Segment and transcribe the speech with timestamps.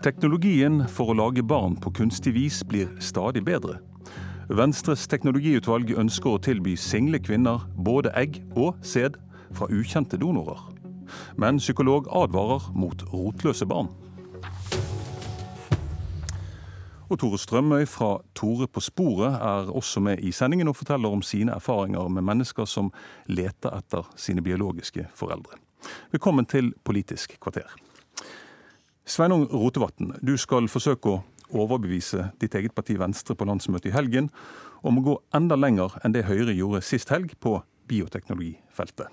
[0.00, 3.82] Teknologien for å lage barn på kunstig vis blir stadig bedre.
[4.48, 9.18] Venstres teknologiutvalg ønsker å tilby single kvinner både egg og sæd
[9.52, 10.62] fra ukjente donorer.
[11.36, 13.90] Men psykolog advarer mot rotløse barn.
[17.10, 21.20] Og Tore Strømøy fra Tore på sporet er også med i sendingen og forteller om
[21.20, 22.88] sine erfaringer med mennesker som
[23.28, 25.60] leter etter sine biologiske foreldre.
[26.16, 27.68] Velkommen til Politisk kvarter.
[29.10, 34.28] Sveinung Rotevatn, du skal forsøke å overbevise ditt eget parti Venstre på landsmøtet i helgen
[34.86, 37.56] om å gå enda lenger enn det Høyre gjorde sist helg på
[37.90, 39.08] bioteknologifeltet.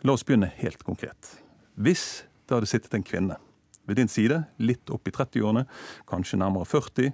[0.00, 1.28] La oss begynne helt konkret.
[1.76, 3.36] Hvis det hadde sittet en kvinne
[3.84, 5.66] ved din side, litt opp i 30-årene,
[6.08, 7.12] kanskje nærmere 40,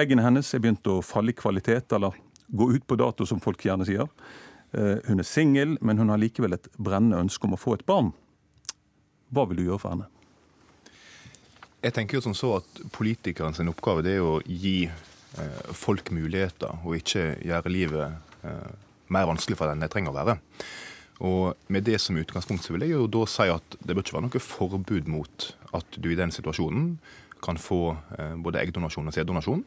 [0.00, 2.16] eggene hennes er begynt å falle i kvalitet, eller
[2.48, 4.08] gå ut på dato, som folk gjerne sier.
[4.72, 7.84] Eh, hun er singel, men hun har likevel et brennende ønske om å få et
[7.84, 8.14] barn.
[9.28, 10.08] Hva vil du gjøre for henne?
[11.80, 16.82] Jeg tenker jo som så at sin oppgave det er å gi eh, folk muligheter,
[16.84, 18.72] og ikke gjøre livet eh,
[19.08, 20.36] mer vanskelig for den det trenger å være.
[21.24, 24.16] Og Med det som utgangspunkt så vil jeg jo da si at det bør ikke
[24.18, 26.94] være noe forbud mot at du i den situasjonen
[27.44, 29.64] kan få eh, både eggdonasjon og sæddonasjon.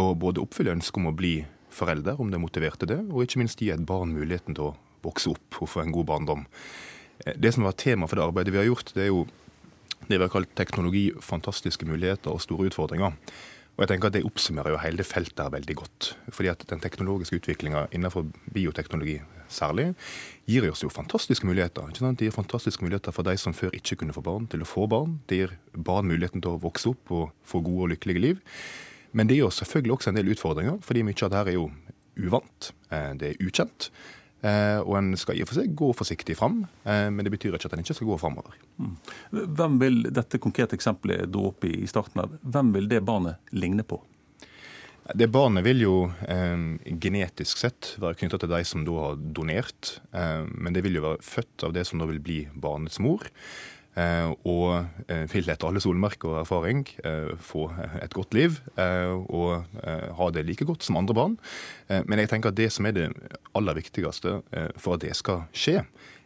[0.00, 1.36] Og både oppfylle ønsket om å bli
[1.74, 5.32] forelder, om det motiverte det, og ikke minst gi et barn muligheten til å vokse
[5.34, 6.48] opp og få en god barndom.
[7.20, 9.26] Eh, det som var tema for det arbeidet vi har gjort, det er jo
[10.08, 13.16] det vi har kalt teknologi, fantastiske muligheter og store utfordringer.
[13.74, 16.16] Og jeg tenker at Det oppsummerer jo hele det feltet her veldig godt.
[16.30, 19.94] Fordi at Den teknologiske utviklinga innenfor bioteknologi særlig
[20.46, 21.88] gir oss jo fantastiske muligheter.
[21.88, 22.18] Ikke sant?
[22.18, 24.86] Det gir fantastiske muligheter for de som før ikke kunne få barn, til å få
[24.86, 25.20] barn.
[25.26, 28.42] Det gir barn muligheten til å vokse opp og få gode og lykkelige liv.
[29.12, 31.70] Men det gir oss selvfølgelig også en del utfordringer, fordi mye av dette er jo
[32.16, 32.72] uvant.
[32.90, 33.90] Eh, det er ukjent.
[34.44, 37.56] Eh, og en skal i og for seg gå forsiktig fram, eh, men det betyr
[37.56, 38.56] ikke at en ikke skal gå framover.
[38.76, 38.96] Mm.
[39.56, 43.86] Hvem vil dette konkrete eksempelet du opp i starten av, hvem vil det barnet ligne
[43.88, 44.02] på?
[45.12, 45.96] Det Barnet vil jo
[46.32, 46.60] eh,
[46.96, 51.04] genetisk sett være knytta til de som da har donert, eh, men det vil jo
[51.04, 53.26] være født av det som da vil bli barnets mor.
[53.94, 54.88] Eh, og
[55.30, 57.68] fylle etter alle solmerker og erfaring eh, få
[58.02, 59.76] et godt liv og
[60.18, 61.36] ha det like godt som andre barn.
[61.88, 63.04] Men jeg tenker at det som er det
[63.54, 64.40] aller viktigste
[64.80, 65.84] for at det skal skje,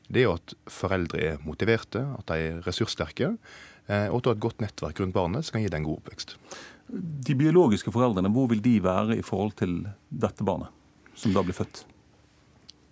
[0.09, 3.35] det er at foreldre er motiverte, at de er ressurssterke,
[3.89, 6.01] og at du har et godt nettverk rundt barnet som kan gi deg en god
[6.01, 6.35] oppvekst.
[7.29, 10.73] De biologiske foreldrene, hvor vil de være i forhold til dette barnet,
[11.19, 11.85] som da blir født?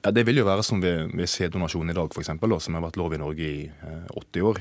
[0.06, 2.28] Ja, Det vil jo være som ved, ved sæddonasjon i dag, f.eks.,
[2.62, 4.61] som har vært lov i Norge i eh, 80 år.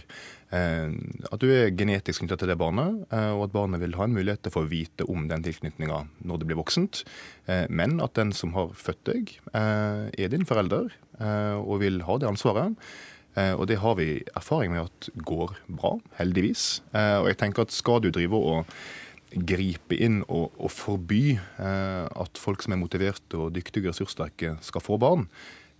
[0.57, 0.95] Eh,
[1.29, 4.15] at du er genetisk knyttet til det barnet, eh, og at barnet vil ha en
[4.15, 7.03] mulighet til å få vite om den tilknytninga når det blir voksent.
[7.45, 10.89] Eh, men at den som har født deg, eh, er din forelder
[11.19, 12.73] eh, og vil ha det ansvaret.
[13.35, 16.79] Og det har vi erfaring med at går bra, heldigvis.
[16.95, 18.77] Og jeg tenker at skal du drive og
[19.33, 24.55] gripe inn og, og forby eh, at folk som er motiverte og dyktige og ressurssterke,
[24.63, 25.25] skal få barn,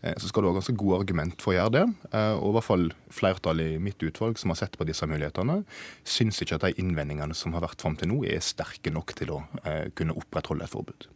[0.01, 1.85] eh, så skal du ha ganske gode argument for å gjøre det.
[2.11, 5.61] Eh, og i hvert fall flertallet i mitt utvalg som har sett på disse mulighetene,
[6.03, 9.38] syns ikke at de innvendingene som har vært fram til nå, er sterke nok til
[9.38, 11.09] å eh, kunne opprettholde et forbud.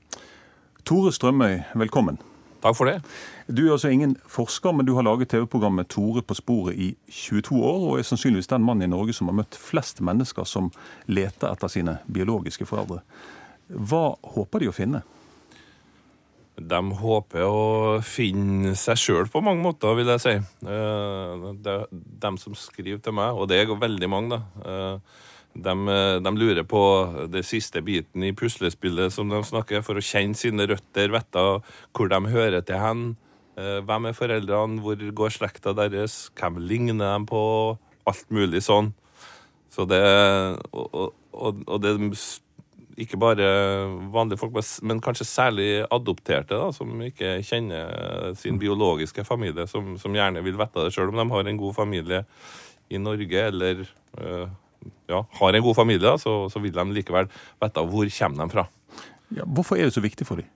[0.87, 2.21] Tore Strømøy, velkommen.
[2.59, 2.99] Takk for det.
[3.47, 7.55] Du er altså ingen forsker, men du har laget TV-programmet Tore på sporet i 22
[7.55, 10.67] år, og er sannsynligvis den mannen i Norge som har møtt flest mennesker som
[11.07, 12.99] leter etter sine biologiske foreldre.
[13.69, 14.03] Hva
[14.35, 15.03] håper de å finne?
[16.59, 20.35] De håper å finne seg sjøl på mange måter, vil jeg si.
[20.67, 25.19] Eh, de som skriver til meg, og det er veldig mange, da eh,
[25.53, 26.83] de, eh, de, lurer på
[27.31, 31.45] det siste biten i puslespillet som de snakker, for å kjenne sine røtter, vite
[31.95, 33.05] hvor de hører til hen.
[33.57, 37.41] Eh, hvem er foreldrene, hvor går slekta deres, hvem ligner de på?
[38.09, 38.93] Alt mulig sånn.
[39.69, 39.99] Så det,
[40.73, 41.91] og, og, og det
[42.99, 43.45] ikke bare
[44.11, 50.15] vanlige folk, men kanskje særlig adopterte, da, som ikke kjenner sin biologiske familie, som, som
[50.15, 52.23] gjerne vil vite det sjøl om de har en god familie
[52.89, 53.85] i Norge eller
[54.19, 54.49] øh,
[55.09, 57.29] ja, har en god familie, så, så, vil de likevel
[57.61, 58.65] vite hvor kommer de fra.
[59.35, 60.49] Ja, hvorfor er det så viktig for dem?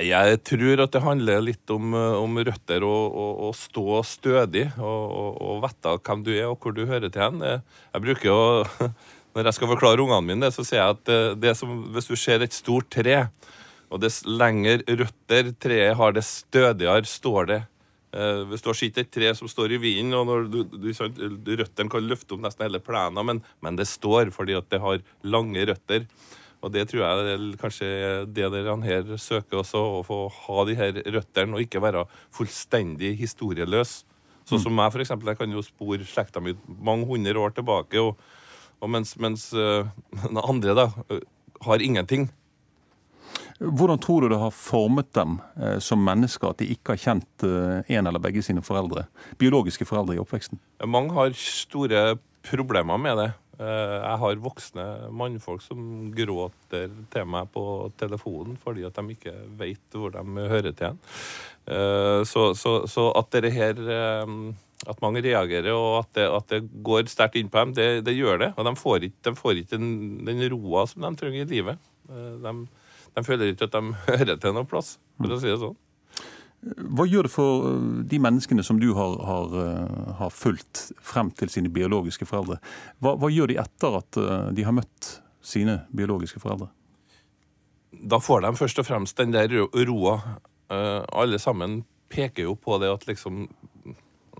[0.00, 5.60] Jeg tror at det handler litt om, om røtter å stå stødig og, og, og,
[5.62, 7.44] vite hvem du er og hvor du hører til hen.
[7.44, 8.40] Jeg bruker jo,
[9.34, 12.14] Når jeg skal forklare ungene mine, så sier jeg at det, det som, hvis du
[12.14, 13.24] ser et stort tre,
[13.90, 17.58] og dess lenger røtter treet har, dess stødigere står det
[18.14, 20.86] Eh, hvis du har sett et tre som står i vinden, og når du, du,
[21.18, 24.82] du, røttene kan løfte opp nesten hele plenen, men, men, det står fordi at det
[24.84, 26.06] har lange røtter.
[26.64, 27.88] Og det tror jeg er kanskje
[28.32, 33.16] det dere her søker også, å få ha de her røttene og ikke være fullstendig
[33.18, 33.98] historieløs.
[34.48, 35.32] Sånn som meg, eksempel.
[35.32, 38.00] Jeg kan jo spore slekta mi mange hundre år tilbake.
[38.00, 38.16] og
[38.80, 40.86] Og mens, mens den andre da
[41.64, 42.28] har ingenting.
[43.58, 47.46] Hvordan tror du det har formet dem eh, som mennesker at de ikke har kjent
[47.46, 49.06] eh, en eller begge sine foreldre,
[49.38, 50.60] biologiske foreldre i oppveksten?
[50.90, 53.30] Mange har store problemer med det.
[53.62, 57.64] Eh, jeg har voksne mannfolk som gråter til meg på
[58.00, 60.98] telefonen fordi at de ikke vet hvor de hører til.
[62.28, 63.78] Så, så, så at det her
[64.84, 68.12] at mange reagerer og at det, at det går sterkt inn på dem, det, det,
[68.18, 68.50] gjør det.
[68.58, 69.94] Og de får ikke, de får ikke den,
[70.26, 71.86] den, roa som de trenger i livet.
[72.44, 72.52] De,
[73.14, 75.78] de føler ikke at de hører til noen plass, for å si det sånn.
[76.64, 81.30] Hva gjør det for eh, de menneskene som du har, har, eh, har fulgt frem
[81.36, 82.56] til sine biologiske foreldre?
[83.04, 85.10] Hva, hva, gjør de etter at eh, de har møtt
[85.44, 86.70] sine biologiske foreldre?
[87.94, 89.52] Da får de først og fremst den der
[89.86, 90.16] roa.
[90.68, 93.44] Alle sammen peker jo på det at liksom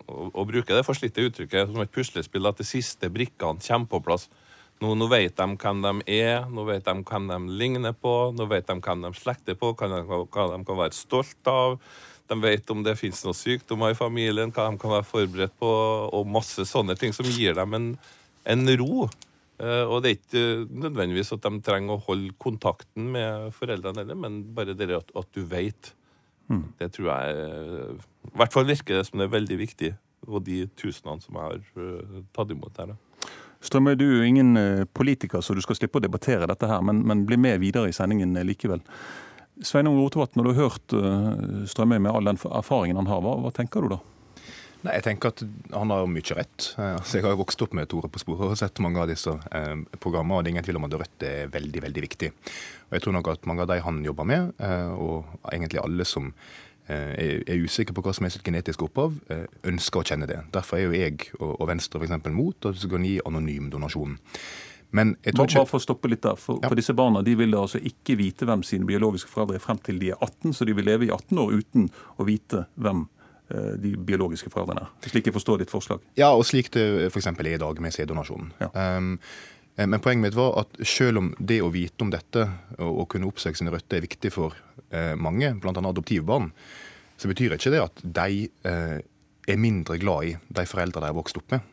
[0.04, 4.26] Å bruke det forslitte uttrykket som et puslespill, at de siste brikkene kommer på plass.
[4.84, 8.46] Nå, nå, vet de hvem de er, nå vet de hvem de ligner på, nå
[8.50, 11.78] vet de hvem de slekter på, hva de, hva de kan være stolt av.
[12.28, 15.70] De vet om det finnes noen sykdommer i familien, hva de kan være forberedt på,
[16.12, 17.88] og masse sånne ting som gir dem en,
[18.52, 19.08] en ro.
[19.54, 20.44] Uh, og det er ikke
[20.84, 25.30] nødvendigvis at de trenger å holde kontakten med foreldrene heller, men bare det at, at
[25.36, 25.94] du vet.
[26.52, 26.66] Mm.
[26.76, 27.36] Det tror jeg
[28.28, 29.94] I hvert fall virker det som det er veldig viktig,
[30.28, 32.92] og de tusenene som jeg har tatt imot her.
[32.92, 33.13] Da.
[33.64, 36.82] Strømøy, du er jo ingen eh, politiker, så du skal slippe å debattere dette her,
[36.84, 38.82] men, men bli med videre i sendingen eh, likevel.
[39.64, 43.38] Sveinung Rotevatn, når du har hørt eh, Strømøy med all den erfaringen han har, hva,
[43.40, 44.00] hva tenker du da?
[44.84, 46.66] Nei, Jeg tenker at han har mye rett.
[46.76, 49.32] Altså, jeg har jo vokst opp med Tore på sporet og sett mange av disse
[49.32, 50.36] eh, programmene.
[50.36, 52.30] og Det er ingen tvil om at Rødt er veldig veldig viktig.
[52.90, 56.04] Og Jeg tror nok at mange av de han jobber med, eh, og egentlig alle
[56.08, 56.28] som
[56.92, 60.42] er usikker på hva som er sitt genetiske opphav, eh, ønsker å kjenne det.
[60.52, 62.28] Derfor er jo jeg og Venstre f.eks.
[62.34, 64.18] mot at vi skal gi anonym donasjon.
[64.94, 65.62] Men jeg tror ikke...
[65.64, 66.38] Bare for å stoppe litt der.
[66.38, 66.70] For, ja.
[66.70, 69.98] for disse barna de vil altså ikke vite hvem sine biologiske foreldre er frem til
[70.02, 71.88] de er 18, så de vil leve i 18 år uten
[72.20, 73.02] å vite hvem
[73.50, 74.92] eh, de biologiske foreldrene er.
[75.10, 76.04] Slik jeg forstår ditt forslag.
[76.20, 77.32] Ja, og slik det f.eks.
[77.32, 78.54] er i dag med sæddonasjonen.
[78.62, 78.70] Ja.
[79.00, 79.16] Um,
[79.76, 82.44] men poenget mitt var at selv om det å vite om dette
[82.78, 84.54] og å kunne oppsøke sine røtter er viktig for
[84.94, 85.74] eh, mange, bl.a.
[85.74, 86.52] adoptivbarn,
[87.18, 89.00] så betyr ikke det at de eh,
[89.50, 91.66] er mindre glad i de foreldre de har vokst opp med.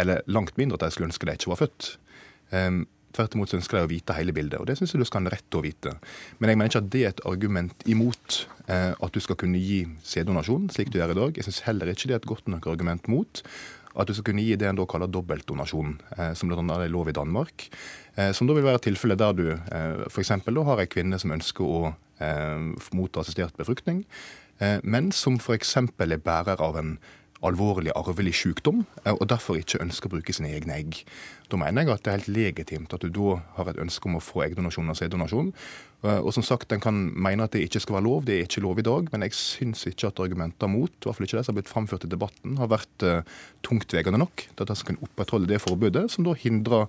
[0.00, 1.94] Eller langt mindre at de skulle ønske de ikke var født.
[2.50, 5.06] Um, Tvert imot så ønsker de å vite hele bildet, og det syns jeg du
[5.06, 5.92] skal ha en rett til å vite.
[6.40, 9.60] Men jeg mener ikke at det er et argument imot eh, at du skal kunne
[9.62, 11.38] gi sæddonasjon, slik du gjør i dag.
[11.38, 13.44] Jeg syns heller ikke det er et godt nok argument mot
[13.94, 16.62] at du skal kunne gi det en da kaller dobbeltdonasjon, eh, som bl.a.
[16.82, 17.68] er lov i Danmark.
[18.16, 20.32] Eh, som da vil være tilfellet der du eh, f.eks.
[20.44, 21.94] har ei kvinne som ønsker å
[22.94, 24.04] motta assistert befruktning,
[24.86, 25.72] men som f.eks.
[25.76, 26.92] er bærer av en
[27.44, 31.00] alvorlig arvelig sykdom, og derfor ikke ønsker å bruke sine egne egg.
[31.52, 34.18] Da mener jeg at det er helt legitimt at du da har et ønske om
[34.18, 35.50] å få eggdonasjon og sæddonasjon.
[36.04, 38.64] Og som sagt, En kan mene at det ikke skal være lov, det er ikke
[38.64, 41.44] lov i dag, men jeg syns ikke at argumenter mot, i hvert fall ikke det
[41.46, 42.92] som har blitt framført i debatten, har vært
[43.64, 46.88] tungtveiende tungtvegende nok til at de kunne opprettholde det forbudet, som da hindrer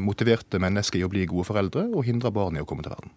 [0.00, 3.12] motiverte mennesker i å bli gode foreldre, og hindrer barn i å komme til verden.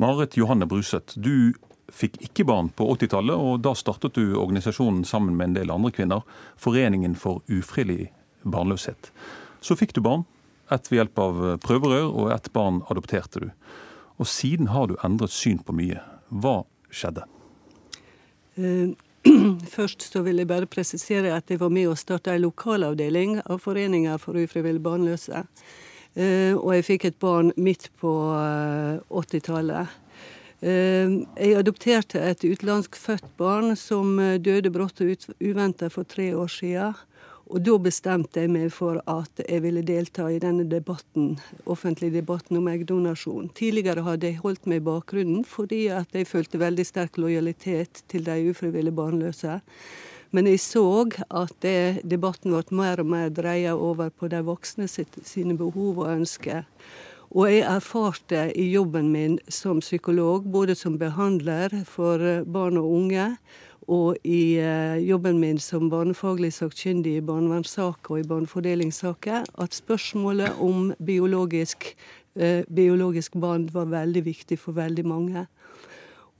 [0.00, 1.54] Marit Johanne Bruseth, du
[1.94, 5.92] fikk ikke barn på 80-tallet, og da startet du organisasjonen sammen med en del andre
[5.94, 6.24] kvinner,
[6.60, 8.10] Foreningen for ufrivillig
[8.42, 9.10] barnløshet.
[9.60, 10.24] Så fikk du barn,
[10.70, 13.50] ett ved hjelp av prøverør, og ett barn adopterte du.
[14.20, 16.00] Og siden har du endret syn på mye.
[16.30, 16.62] Hva
[16.92, 17.24] skjedde?
[18.58, 18.92] Uh,
[19.76, 23.62] først så vil jeg bare presisere at jeg var med å starte en lokalavdeling av
[23.64, 25.44] Foreninga for ufrivillig barnløse.
[26.18, 29.98] Uh, og jeg fikk et barn midt på uh, eh, 80-tallet.
[30.60, 36.98] Jeg adopterte et utenlandskfødt barn som døde brått og uventa for tre år siden.
[37.50, 41.32] Og da bestemte jeg meg for at jeg ville delta i denne debatten,
[41.66, 43.48] offentlige debatten om eggdonasjon.
[43.58, 48.22] Tidligere hadde jeg holdt meg i bakgrunnen fordi at jeg følte veldig sterk lojalitet til
[48.28, 49.58] de ufrivillig barnløse.
[50.30, 50.84] Men jeg så
[51.26, 56.04] at det, debatten ble mer og mer dreia over på de voksne sitt, sine behov
[56.04, 56.62] og ønsker.
[57.30, 63.26] Og jeg erfarte i jobben min som psykolog, både som behandler for barn og unge,
[63.90, 70.58] og i eh, jobben min som barnefaglig sakkyndig i barnevernssaker og i barnefordelingssaker, at spørsmålet
[70.62, 71.92] om biologisk,
[72.34, 75.46] eh, biologisk band var veldig viktig for veldig mange.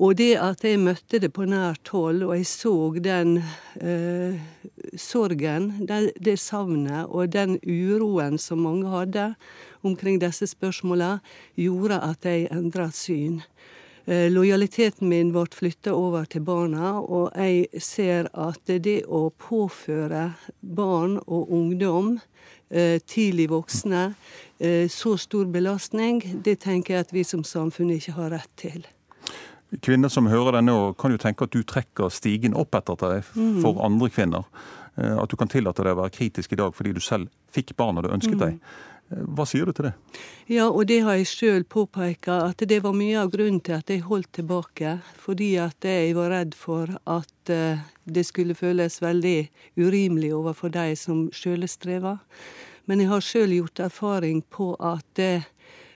[0.01, 2.73] Og det at jeg møtte det på nært hold, og jeg så
[3.05, 3.35] den
[3.85, 4.39] eh,
[4.97, 9.27] sorgen, det, det savnet og den uroen som mange hadde
[9.85, 11.21] omkring disse spørsmålene,
[11.61, 13.43] gjorde at jeg endra syn.
[14.09, 20.31] Eh, lojaliteten min ble flytta over til barna, og jeg ser at det å påføre
[20.65, 22.15] barn og ungdom,
[22.71, 24.15] eh, tidlig voksne,
[24.61, 28.89] eh, så stor belastning, det tenker jeg at vi som samfunn ikke har rett til.
[29.79, 33.25] Kvinner som hører deg nå, kan jo tenke at du trekker stigen opp etter deg
[33.31, 33.83] for mm.
[33.87, 34.47] andre kvinner.
[34.97, 38.03] At du kan tillate deg å være kritisk i dag fordi du selv fikk barna
[38.03, 38.57] du ønsket deg.
[38.59, 38.91] Mm.
[39.11, 39.93] Hva sier du til det?
[40.51, 43.91] Ja, og det har jeg sjøl påpeka, at det var mye av grunnen til at
[43.91, 44.99] jeg holdt tilbake.
[45.19, 49.39] Fordi at jeg var redd for at eh, det skulle føles veldig
[49.83, 52.21] urimelig overfor de som sjøl strever.
[52.87, 55.49] Men jeg har sjøl gjort erfaring på at eh,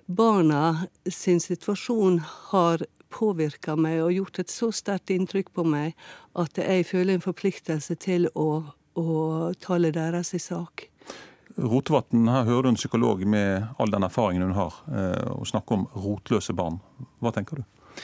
[0.07, 2.19] barna sin situasjon
[2.51, 2.83] har
[3.15, 5.95] påvirka meg og gjort et så sterkt inntrykk på meg
[6.41, 8.49] at jeg føler en forpliktelse til å,
[8.99, 9.07] å
[9.63, 10.89] tale deres sak.
[11.55, 15.77] Rotevatn, her hører du en psykolog med all den erfaringen hun har, eh, og snakke
[15.77, 16.81] om rotløse barn.
[17.23, 18.01] Hva tenker du?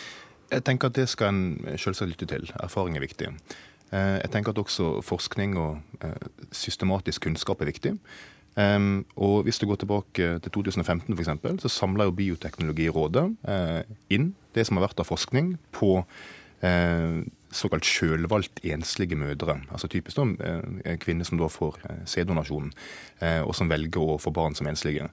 [0.51, 1.43] Jeg tenker at det skal en
[1.79, 2.47] selvsagt lytte til.
[2.63, 3.33] Erfaring er viktig.
[3.91, 7.97] Eh, jeg tenker at også forskning og eh, systematisk kunnskap er viktig.
[8.59, 13.23] Og Hvis du går tilbake til 2015 f.eks., så samla jo Bioteknologirådet
[14.11, 15.93] inn det som har vært av forskning på
[17.55, 19.61] såkalt sjølvalgt enslige mødre.
[19.73, 22.73] Altså typisk da, uh, kvinner som da får eh, sæddonasjon,
[23.21, 25.11] eh, og som velger å få barn som enslige.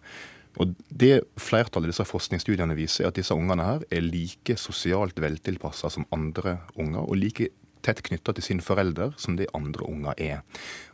[0.57, 5.89] Og Det flertallet disse forskningsstudiene viser, er at disse ungene her er like sosialt veltilpassa
[5.93, 7.49] som andre unger, og like
[7.85, 10.41] tett knytta til sine foreldre som de andre unger er.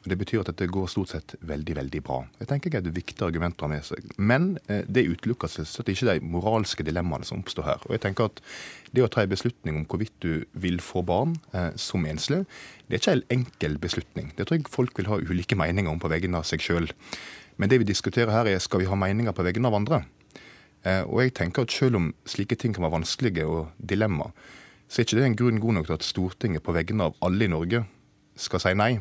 [0.04, 2.20] Og Det betyr at dette går stort sett veldig veldig bra.
[2.40, 4.10] Jeg tenker det er et viktig argument å ha med seg.
[4.18, 7.86] Men eh, det utelukker selvsagt ikke de moralske dilemmaene som oppstår her.
[7.88, 8.42] Og jeg tenker at
[8.94, 12.44] Det å ta en beslutning om hvorvidt du vil få barn eh, som enslig,
[12.86, 14.28] det er ikke en enkel beslutning.
[14.38, 16.92] Det tror jeg folk vil ha ulike meninger om på vegne av seg sjøl.
[17.58, 20.04] Men det vi diskuterer her er skal vi ha meninger på vegne av andre.
[20.84, 24.32] Eh, og jeg tenker at Selv om slike ting kan være vanskelige og dilemma,
[24.88, 27.48] så er ikke det en grunn god nok til at Stortinget på vegne av alle
[27.48, 27.84] i Norge
[28.40, 28.92] skal si nei.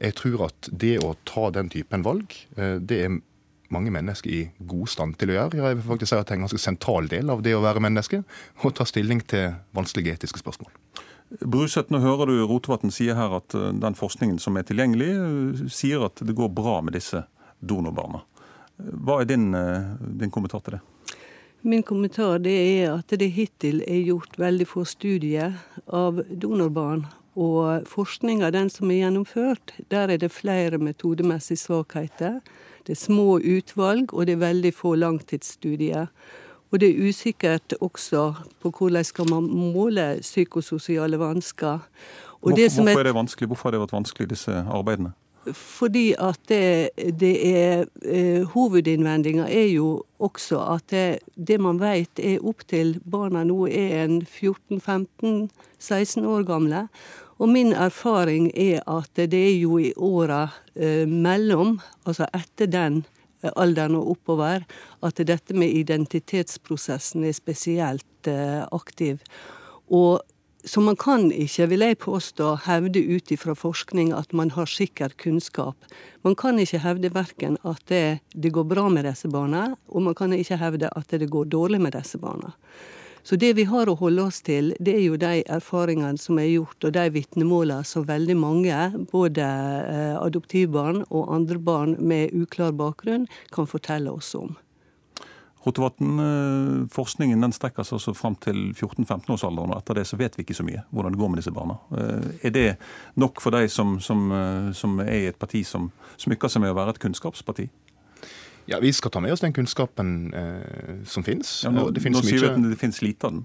[0.00, 3.18] Jeg tror at det å ta den typen valg, eh, det er
[3.70, 5.60] mange mennesker i god stand til å gjøre.
[5.60, 7.82] Jeg vil faktisk si at det er en ganske sentral del av det å være
[7.84, 8.22] menneske,
[8.64, 10.72] å ta stilling til vanskelige etiske spørsmål.
[11.46, 15.68] Bruseth, nå hører du Rotevatn sier her at eh, den forskningen som er tilgjengelig, eh,
[15.70, 17.26] sier at det går bra med disse
[17.60, 18.24] donorbarna.
[18.80, 19.50] Hva er din,
[20.16, 20.84] din kommentar til det?
[21.62, 25.58] Min kommentar det er at det hittil er gjort veldig få studier
[25.92, 27.04] av donorbarn.
[27.36, 32.40] Og forskninga, den som er gjennomført, der er det flere metodemessige svakheter.
[32.86, 36.08] Det er små utvalg, og det er veldig få langtidsstudier.
[36.70, 41.78] Og det er usikkert også på hvordan skal man måle psykososiale vansker.
[42.40, 43.46] Hvorfor, hvorfor, er det vanskelig?
[43.46, 45.12] Hvorfor har det vært vanskelig, disse arbeidene?
[45.56, 46.90] Fordi at det,
[47.20, 52.98] det er eh, Hovedinnvendinga er jo også at det, det man vet er opp til
[53.04, 56.86] barna nå er en 14-15-16 år gamle.
[57.40, 60.42] Og min erfaring er at det er jo i åra
[60.76, 63.00] eh, mellom, altså etter den
[63.42, 64.66] eh, alderen og oppover,
[65.02, 69.24] at dette med identitetsprosessen er spesielt eh, aktiv.
[69.88, 70.20] Og
[70.64, 75.14] så man kan ikke, vil jeg påstå, hevde ut ifra forskning at man har sikker
[75.20, 75.76] kunnskap.
[76.26, 80.16] Man kan ikke hevde verken at det, det, går bra med disse barna, og man
[80.16, 82.52] kan ikke hevde at det går dårlig med disse barna.
[83.22, 86.48] Så det vi har å holde oss til, det er jo de erfaringene som er
[86.54, 88.78] gjort, og de vitnemålene som veldig mange,
[89.12, 94.56] både eh, adoptivbarn og andre barn med uklar bakgrunn, kan fortelle oss om.
[95.60, 99.74] Rotevatn, eh, forskningen den strekker seg altså fram til 14-15-årsalderen.
[99.74, 101.76] og Etter det så vet vi ikke så mye hvordan det går med disse barna.
[101.92, 102.66] Eh, er det
[103.20, 106.72] nok for deg som, som, eh, som er i et parti som smykker seg med
[106.72, 107.68] å være et kunnskapsparti?
[108.70, 111.64] Ja, Vi skal ta med oss den kunnskapen eh, som finnes.
[111.64, 113.44] Ja, nå, nå sier du at det finnes lite av den.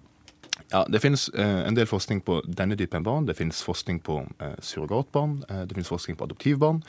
[0.71, 3.27] Ja, Det finnes eh, en del forskning på denne typen barn.
[3.27, 5.43] Det finnes forskning på eh, surrogatbarn.
[5.49, 6.79] Eh, det finnes forskning på adoptivbarn.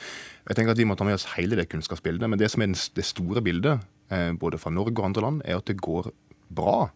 [0.47, 2.31] Jeg tenker at Vi må ta med oss hele det kunnskapsbildet.
[2.31, 3.96] Men det som er det store bildet, Eh,
[4.39, 6.11] både fra Norge og andre land, er at det går
[6.55, 6.91] bra.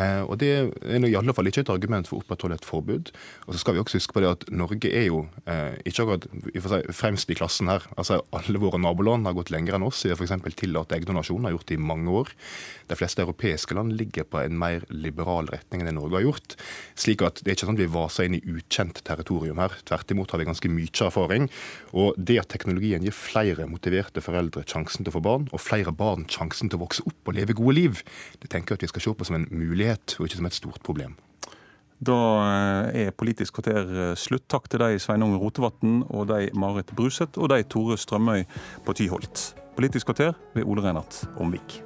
[0.00, 3.12] Eh, og Det er i alle fall ikke et argument for å opprettholde et forbud.
[3.46, 6.26] Og så skal vi også huske på det at Norge er jo eh, ikke akkurat
[6.26, 7.86] si, fremst i klassen her.
[7.96, 10.34] Altså Alle våre naboland har gått lenger enn oss i f.eks.
[10.58, 12.32] tillate eggdonasjon, har gjort det i mange år.
[12.90, 16.58] De fleste europeiske land ligger på en mer liberal retning enn det Norge har gjort.
[16.98, 19.78] Slik at det er ikke sånn at vi vaser inn i ukjent territorium her.
[19.86, 21.48] Tvert imot har vi ganske mye erfaring.
[21.94, 25.94] Og det at teknologien gir flere motiverte foreldre sjansen til å få barn, og flere
[25.94, 28.02] barn sjansen til å vokse opp og leve gode liv,
[28.42, 30.46] det tenker jeg at vi skal se på som en mulighet mulighet, og ikke som
[30.46, 31.16] et stort problem.
[32.04, 32.16] Da
[32.92, 34.48] eh, er Politisk kvarter eh, slutt.
[34.48, 38.44] Takk til deg, Sveinung Rotevatn, og deg, Marit Bruseth, og deg, Tore Strømøy
[38.84, 39.54] på Tyholt.
[39.76, 41.80] Politisk kvarter ved Ole Reinert Omvik.